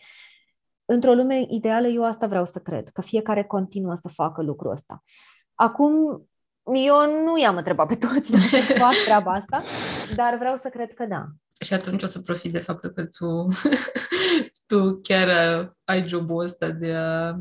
[0.85, 5.05] Într-o lume ideală, eu asta vreau să cred, că fiecare continuă să facă lucrul ăsta.
[5.55, 5.93] Acum,
[6.63, 9.61] eu nu i-am întrebat pe toți să fac treaba asta,
[10.15, 11.27] dar vreau să cred că da.
[11.61, 13.49] Și atunci o să profit de faptul că tu,
[14.69, 15.29] tu chiar
[15.85, 17.37] ai jobul ăsta de a,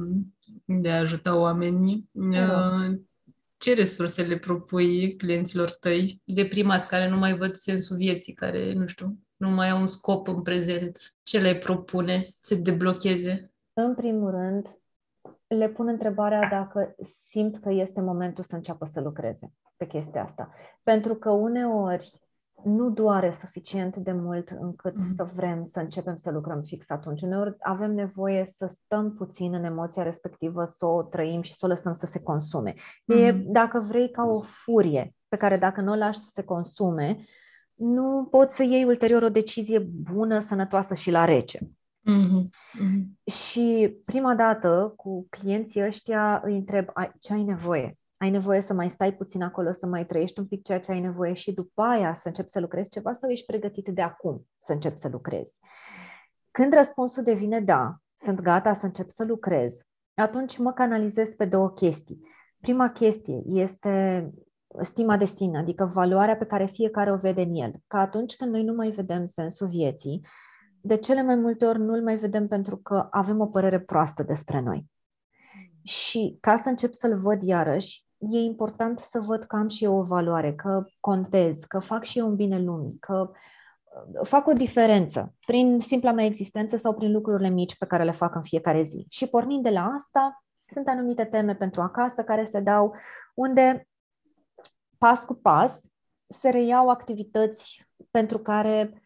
[0.65, 2.09] de a ajuta oamenii
[3.63, 8.85] ce resurse le propui clienților tăi, deprimați, care nu mai văd sensul vieții, care, nu
[8.85, 10.99] știu, nu mai au un scop în prezent?
[11.21, 13.51] Ce le propune să deblocheze?
[13.73, 14.79] În primul rând,
[15.47, 16.95] le pun întrebarea dacă
[17.27, 20.53] simt că este momentul să înceapă să lucreze pe chestia asta.
[20.83, 22.21] Pentru că uneori
[22.63, 25.15] nu doare suficient de mult încât mm-hmm.
[25.15, 27.21] să vrem să începem să lucrăm fix atunci.
[27.21, 31.67] Uneori avem nevoie să stăm puțin în emoția respectivă, să o trăim și să o
[31.67, 32.73] lăsăm să se consume.
[32.73, 33.17] Mm-hmm.
[33.17, 37.25] E, dacă vrei, ca o furie pe care dacă nu o lași să se consume,
[37.73, 39.79] nu poți să iei ulterior o decizie
[40.13, 41.59] bună, sănătoasă și la rece.
[41.59, 42.49] Mm-hmm.
[42.79, 43.31] Mm-hmm.
[43.33, 46.87] Și prima dată cu clienții ăștia îi întreb
[47.19, 50.63] ce ai nevoie ai nevoie să mai stai puțin acolo, să mai trăiești un pic
[50.63, 53.87] ceea ce ai nevoie și după aia să începi să lucrezi ceva sau ești pregătit
[53.87, 55.59] de acum să începi să lucrezi?
[56.51, 59.81] Când răspunsul devine da, sunt gata să încep să lucrez,
[60.13, 62.27] atunci mă canalizez pe două chestii.
[62.59, 64.29] Prima chestie este
[64.81, 67.73] stima de sine, adică valoarea pe care fiecare o vede în el.
[67.87, 70.25] Că atunci când noi nu mai vedem sensul vieții,
[70.81, 74.59] de cele mai multe ori nu-l mai vedem pentru că avem o părere proastă despre
[74.59, 74.85] noi.
[75.83, 79.97] Și ca să încep să-l văd iarăși, e important să văd că am și eu
[79.97, 84.53] o valoare, că contez, că fac și eu un bine lumii, că uh, fac o
[84.53, 88.81] diferență prin simpla mea existență sau prin lucrurile mici pe care le fac în fiecare
[88.81, 89.05] zi.
[89.09, 92.95] Și pornind de la asta, sunt anumite teme pentru acasă care se dau
[93.33, 93.87] unde
[94.97, 95.81] pas cu pas
[96.27, 99.03] se reiau activități pentru care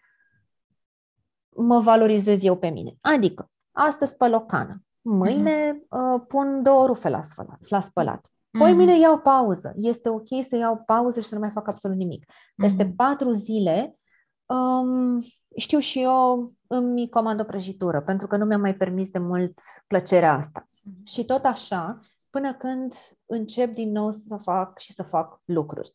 [1.50, 2.94] mă valorizez eu pe mine.
[3.02, 7.68] Adică, astăzi spăl o cană, Mâine uh, pun două rufe la spălat.
[7.70, 8.32] La spălat.
[8.52, 9.74] Poi mine iau pauză.
[9.76, 12.26] Este ok să iau pauză și să nu mai fac absolut nimic.
[12.56, 12.96] Peste mm-hmm.
[12.96, 13.98] patru zile
[14.46, 15.20] um,
[15.58, 19.60] știu și eu îmi comand o prăjitură, pentru că nu mi-am mai permis de mult
[19.88, 20.68] plăcerea asta.
[20.70, 21.04] Mm-hmm.
[21.04, 22.94] Și tot așa, până când
[23.26, 25.92] încep din nou să fac și să fac lucruri.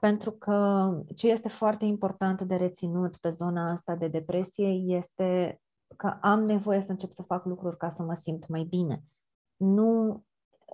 [0.00, 5.60] Pentru că ce este foarte important de reținut pe zona asta de depresie este
[5.96, 9.02] că am nevoie să încep să fac lucruri ca să mă simt mai bine.
[9.56, 10.22] Nu,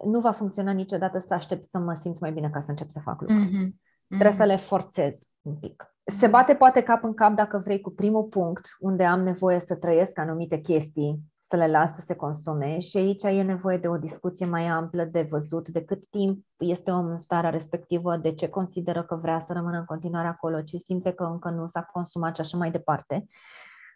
[0.05, 3.00] nu va funcționa niciodată să aștept să mă simt mai bine ca să încep să
[3.05, 3.46] fac lucruri.
[3.46, 3.68] Mm-hmm.
[3.68, 4.09] Mm-hmm.
[4.09, 5.87] Trebuie să le forțez un pic.
[6.05, 9.74] Se bate poate cap în cap dacă vrei cu primul punct, unde am nevoie să
[9.74, 13.96] trăiesc anumite chestii, să le las să se consume și aici e nevoie de o
[13.96, 18.48] discuție mai amplă de văzut de cât timp este omul în starea respectivă, de ce
[18.48, 22.35] consideră că vrea să rămână în continuare acolo, ce simte că încă nu s-a consumat
[22.35, 23.26] și așa mai departe.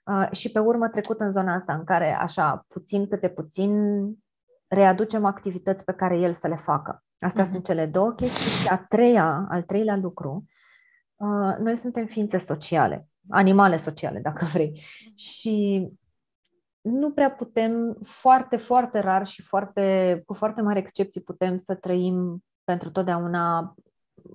[0.04, 3.72] Uh, și pe urmă trecut în zona asta în care așa puțin câte puțin
[4.68, 7.04] readucem activități pe care el să le facă.
[7.18, 7.50] Astea uh-huh.
[7.50, 8.60] sunt cele două chestii.
[8.60, 10.44] Și a treia, al treilea lucru,
[11.16, 14.82] uh, noi suntem ființe sociale, animale sociale, dacă vrei.
[15.14, 15.88] Și
[16.80, 22.44] nu prea putem, foarte, foarte rar și foarte, cu foarte mari excepții putem să trăim
[22.64, 23.74] pentru totdeauna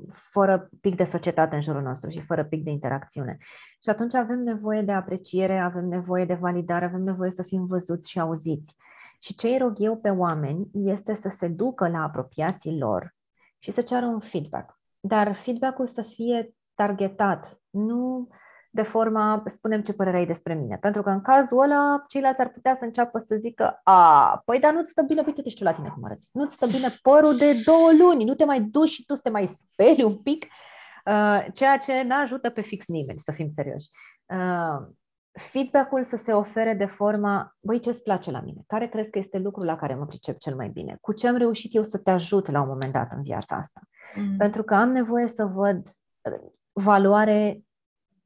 [0.09, 3.37] fără pic de societate în jurul nostru și fără pic de interacțiune.
[3.83, 8.09] Și atunci avem nevoie de apreciere, avem nevoie de validare, avem nevoie să fim văzuți
[8.09, 8.75] și auziți.
[9.23, 13.15] Și ce îi rog eu pe oameni este să se ducă la apropiații lor
[13.59, 14.79] și să ceară un feedback.
[14.99, 18.29] Dar feedback-ul să fie targetat, nu
[18.73, 20.77] de forma, spunem ce părere ai despre mine.
[20.77, 24.73] Pentru că în cazul ăla, ceilalți ar putea să înceapă să zică, a, păi dar
[24.73, 27.61] nu-ți stă bine, uite-te și tu la tine cum arăți, nu-ți stă bine părul de
[27.65, 30.43] două luni, nu te mai duci și tu să te mai speli un pic,
[31.05, 33.89] uh, ceea ce nu ajută pe fix nimeni, să fim serioși.
[35.31, 38.61] Uh, feedback-ul să se ofere de forma, băi, ce-ți place la mine?
[38.67, 40.97] Care crezi că este lucrul la care mă pricep cel mai bine?
[41.01, 43.81] Cu ce am reușit eu să te ajut la un moment dat în viața asta?
[44.15, 44.37] Mm.
[44.37, 45.87] Pentru că am nevoie să văd
[46.71, 47.63] valoare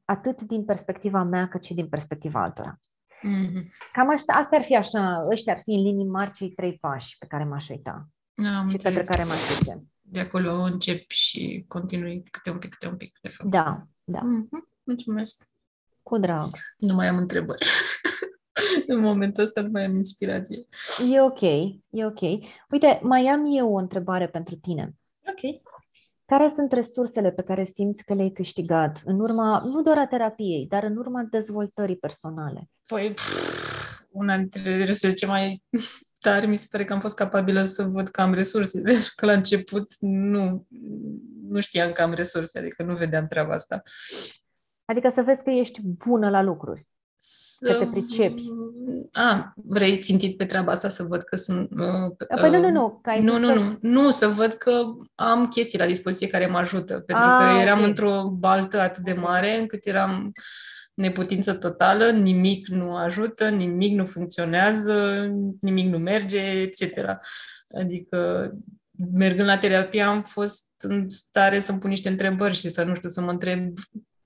[0.04, 2.78] atât din perspectiva mea, cât și din perspectiva altora.
[3.16, 3.62] Mm-hmm.
[3.92, 7.18] Cam asta, asta ar fi așa, ăștia ar fi în linii mari cei trei pași
[7.18, 9.06] pe care m-aș uita Am și înțeles.
[9.06, 9.86] pe care m-aș uite.
[10.00, 13.50] De acolo încep și continui câte un pic, câte un pic, de fapt.
[13.50, 14.18] Da, da.
[14.20, 14.76] Mm-hmm.
[14.82, 15.48] Mulțumesc.
[16.08, 16.48] Cu drag.
[16.78, 17.66] Nu mai am întrebări.
[18.94, 20.66] în momentul ăsta nu mai am inspirație.
[21.12, 21.40] E ok,
[21.90, 22.20] e ok.
[22.70, 24.94] Uite, mai am eu o întrebare pentru tine.
[25.28, 25.62] Ok.
[26.26, 30.66] Care sunt resursele pe care simți că le-ai câștigat în urma, nu doar a terapiei,
[30.68, 32.70] dar în urma dezvoltării personale?
[32.86, 35.62] Păi, pff, una dintre resursele ce mai
[36.26, 39.26] tare mi se pare că am fost capabilă să văd că am resurse, pentru că
[39.26, 40.66] la început nu,
[41.48, 43.82] nu știam că am resurse, adică nu vedeam treaba asta.
[44.86, 46.86] Adică să vezi că ești bună la lucruri.
[47.18, 47.72] Să...
[47.72, 48.42] Că te pricepi.
[49.12, 51.70] A, vrei țintit pe treaba asta să văd că sunt...
[51.70, 52.98] Uh, păi nu, nu, nu.
[53.02, 53.54] Că ai nu, nu, că...
[53.54, 53.78] nu.
[53.80, 54.82] Nu, să văd că
[55.14, 56.94] am chestii la dispoziție care mă ajută.
[56.94, 57.88] Pentru A, că eram okay.
[57.88, 60.32] într-o baltă atât de mare încât eram
[60.94, 65.26] neputință totală, nimic nu ajută, nimic nu funcționează,
[65.60, 66.82] nimic nu merge, etc.
[67.78, 68.50] Adică
[69.12, 73.08] mergând la terapie am fost în stare să-mi pun niște întrebări și să, nu știu,
[73.08, 73.72] să mă întreb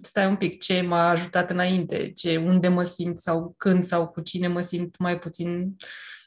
[0.02, 4.20] stai un pic, ce m-a ajutat înainte, ce, unde mă simt sau când sau cu
[4.20, 5.76] cine mă simt mai puțin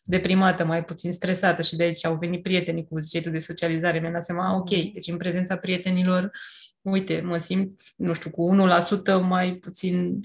[0.03, 3.99] deprimată, mai puțin stresată și de aici au venit prietenii cu zicetul de socializare.
[3.99, 4.89] Mi-am dat seama, ok, mm.
[4.93, 6.31] deci în prezența prietenilor,
[6.81, 8.57] uite, mă simt, nu știu, cu
[9.21, 10.19] 1% mai puțin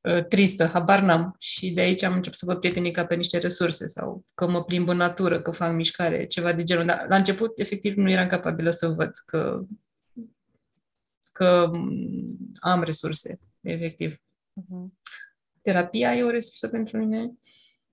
[0.00, 1.36] uh, tristă, habar n-am.
[1.38, 4.64] Și de aici am început să văd prietenii ca pe niște resurse sau că mă
[4.64, 6.86] plimb în natură, că fac mișcare, ceva de genul.
[6.86, 9.60] Dar la început, efectiv, nu eram capabilă să văd că
[11.34, 11.70] că
[12.54, 14.16] am resurse, efectiv.
[14.60, 14.86] Uh-huh.
[15.62, 17.36] Terapia e o resursă pentru mine în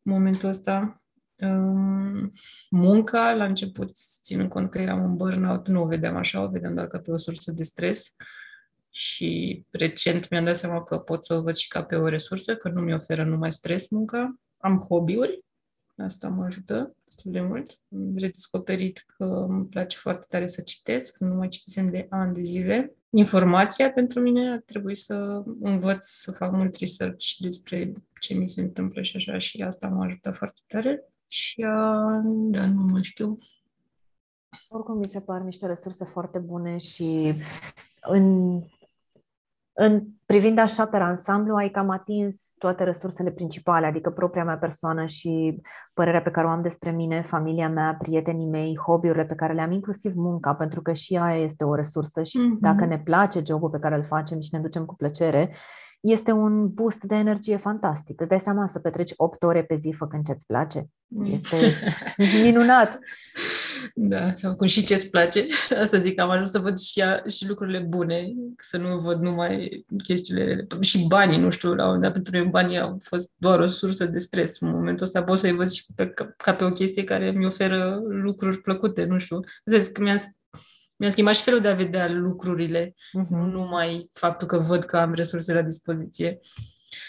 [0.01, 1.01] momentul ăsta.
[1.35, 2.31] Um,
[2.69, 3.91] munca, la început,
[4.23, 7.11] ținând cont că eram în burnout, nu o vedeam așa, o vedeam doar ca pe
[7.11, 8.15] o sursă de stres.
[8.89, 12.55] Și recent mi-am dat seama că pot să o văd și ca pe o resursă,
[12.55, 14.39] că nu mi oferă numai stres munca.
[14.57, 15.45] Am hobby-uri,
[15.95, 17.71] asta mă ajută destul de mult.
[17.91, 22.41] Am redescoperit că îmi place foarte tare să citesc, nu mai citisem de ani de
[22.41, 28.47] zile informația pentru mine, ar trebui să învăț să fac mult research despre ce mi
[28.47, 31.05] se întâmplă și așa și asta m-a ajutat foarte tare.
[31.27, 31.61] Și,
[32.49, 33.37] da, nu mai știu.
[34.69, 37.33] Oricum mi se par niște resurse foarte bune și
[38.01, 38.59] în
[39.83, 45.05] în privind așa pe ansamblu, ai cam atins toate resursele principale, adică propria mea persoană
[45.05, 45.61] și
[45.93, 49.61] părerea pe care o am despre mine, familia mea, prietenii mei, hobby-urile pe care le
[49.61, 52.59] am, inclusiv munca, pentru că și aia este o resursă și mm-hmm.
[52.59, 55.53] dacă ne place jobul pe care îl facem și ne ducem cu plăcere,
[55.99, 58.19] este un boost de energie fantastic.
[58.21, 60.85] Îți dai seama să petreci 8 ore pe zi făcând ce-ți place?
[61.07, 61.55] Este
[62.43, 62.99] minunat!
[63.95, 65.47] Da, acum și ce-ți place.
[65.81, 69.85] Asta zic, am ajuns să văd și, a, și lucrurile bune, să nu văd numai
[70.03, 73.67] chestiile și banii, nu știu, la un dat pentru mine banii au fost doar o
[73.67, 74.59] sursă de stres.
[74.59, 78.01] În momentul ăsta pot să-i văd și pe, ca pe o chestie care mi oferă
[78.07, 79.39] lucruri plăcute, nu știu.
[79.65, 80.17] Zic că mi-am
[81.01, 83.29] mi-a schimbat și felul de a vedea lucrurile, uh-huh.
[83.29, 86.39] nu numai faptul că văd că am resurse la dispoziție.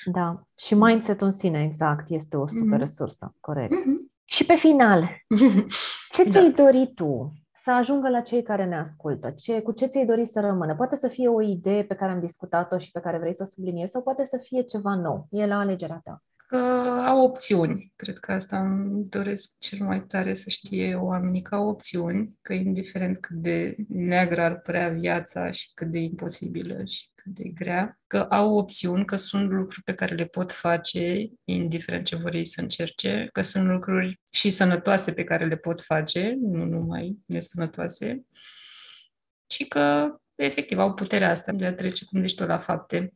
[0.04, 2.80] Da, și mindset-ul în sine, exact, este o super uh-huh.
[2.80, 3.72] resursă, corect.
[3.72, 4.10] Uh-huh.
[4.24, 5.08] Și pe final,
[6.12, 6.62] ce ți-ai da.
[6.62, 7.32] dorit tu
[7.64, 9.30] să ajungă la cei care ne ascultă?
[9.30, 10.74] Ce, cu ce ți-ai dorit să rămână?
[10.74, 13.46] Poate să fie o idee pe care am discutat-o și pe care vrei să o
[13.46, 15.26] subliniezi sau poate să fie ceva nou.
[15.30, 16.22] E la alegerea ta
[16.52, 16.58] că
[17.06, 17.92] au opțiuni.
[17.96, 22.52] Cred că asta îmi doresc cel mai tare să știe oamenii că au opțiuni, că
[22.52, 28.00] indiferent cât de neagră ar părea viața și cât de imposibilă și cât de grea,
[28.06, 32.46] că au opțiuni, că sunt lucruri pe care le pot face, indiferent ce vor ei
[32.46, 38.24] să încerce, că sunt lucruri și sănătoase pe care le pot face, nu numai nesănătoase,
[39.46, 43.14] și că efectiv au puterea asta de a trece, cum zici tu, la fapte.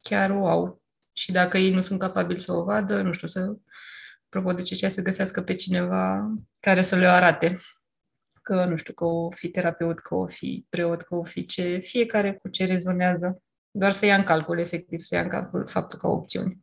[0.00, 0.82] Chiar o au
[1.18, 3.56] și dacă ei nu sunt capabili să o vadă, nu știu, să
[4.24, 7.58] apropo de ce să găsească pe cineva care să le arate.
[8.42, 11.78] Că, nu știu, că o fi terapeut, că o fi preot, că o fi ce,
[11.78, 13.42] fiecare cu ce rezonează.
[13.70, 16.58] Doar să ia în calcul, efectiv, să ia în calcul faptul că au opțiuni.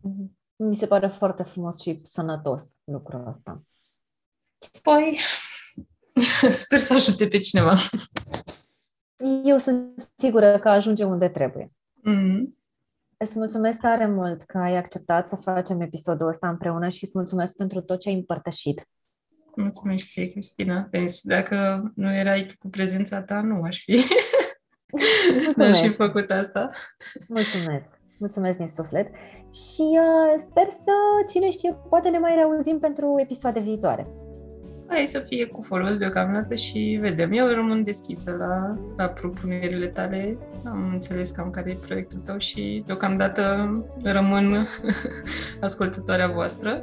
[0.00, 0.38] Mhm.
[0.56, 3.62] Mi se pare foarte frumos și sănătos lucrul ăsta.
[4.82, 5.18] Păi,
[6.62, 7.72] sper să ajute pe cineva.
[9.44, 11.72] Eu sunt sigură că ajunge unde trebuie.
[12.08, 12.55] Mm-hmm.
[13.18, 17.54] Îți mulțumesc tare mult că ai acceptat să facem episodul ăsta împreună și îți mulțumesc
[17.54, 18.88] pentru tot ce ai împărtășit.
[19.54, 20.88] Mulțumesc ție, Cristina.
[21.22, 24.00] Dacă nu erai cu prezența ta, nu aș fi.
[25.56, 26.70] nu aș fi făcut asta.
[27.28, 27.90] Mulțumesc.
[28.18, 29.06] Mulțumesc din suflet
[29.52, 30.92] și uh, sper să,
[31.28, 34.06] cine știe, poate ne mai reauzim pentru episoade viitoare
[34.88, 37.32] hai să fie cu folos deocamdată și vedem.
[37.32, 40.36] Eu rămân deschisă la, la propunerile tale.
[40.64, 43.70] Am înțeles cam care e proiectul tău și deocamdată
[44.02, 44.66] rămân
[45.60, 46.82] ascultătoarea voastră.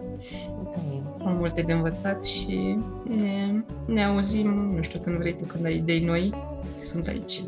[0.55, 1.15] Mulțumim!
[1.25, 5.75] Am multe de învățat și ne, ne auzim, nu știu, când vrei tu, când ai
[5.75, 6.33] idei noi,
[6.75, 7.43] sunt aici.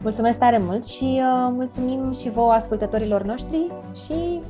[0.00, 4.40] Mulțumesc tare mult și uh, mulțumim și vouă ascultătorilor noștri și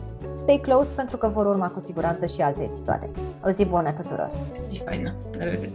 [0.45, 3.11] stay close pentru că vor urma cu siguranță și alte episoade.
[3.45, 4.31] O zi bună tuturor!
[4.67, 5.15] Zi faină!
[5.39, 5.73] La revedere!